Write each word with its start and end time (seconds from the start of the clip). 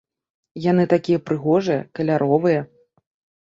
Яны 0.71 0.83
такія 0.93 1.23
прыгожыя, 1.29 1.87
каляровыя. 1.99 2.69